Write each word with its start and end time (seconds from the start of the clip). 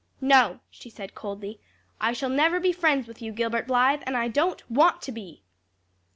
"No," 0.19 0.61
she 0.71 0.89
said 0.89 1.13
coldly, 1.13 1.59
"I 1.99 2.11
shall 2.13 2.29
never 2.31 2.59
be 2.59 2.71
friends 2.71 3.07
with 3.07 3.21
you, 3.21 3.31
Gilbert 3.31 3.67
Blythe; 3.67 4.01
and 4.07 4.17
I 4.17 4.29
don't 4.29 4.63
want 4.67 4.99
to 5.03 5.11
be!" 5.11 5.43